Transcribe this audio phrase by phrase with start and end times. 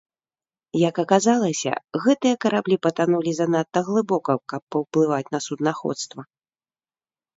[0.89, 1.73] Як аказалася
[2.07, 6.21] гэтыя караблі патанулі занадта глыбока, каб паўплываць на суднаходства.